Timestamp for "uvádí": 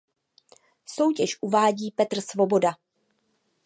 1.41-1.91